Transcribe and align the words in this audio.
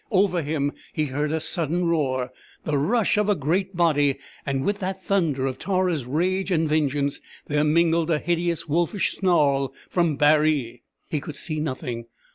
_"Over 0.09 0.41
him 0.41 0.71
he 0.93 1.05
heard 1.05 1.31
a 1.31 1.39
sudden 1.39 1.85
roar, 1.85 2.31
the 2.63 2.79
rush 2.79 3.17
of 3.17 3.29
a 3.29 3.35
great 3.35 3.75
body 3.77 4.17
and 4.47 4.65
with 4.65 4.79
that 4.79 4.99
thunder 4.99 5.45
of 5.45 5.59
Tara's 5.59 6.05
rage 6.05 6.49
and 6.49 6.67
vengeance 6.67 7.21
there 7.45 7.63
mingled 7.63 8.09
a 8.09 8.17
hideous, 8.17 8.67
wolfish 8.67 9.15
snarl 9.15 9.75
from 9.91 10.15
Baree. 10.15 10.81
He 11.07 11.19
could 11.19 11.35
see 11.35 11.59
nothing. 11.59 12.05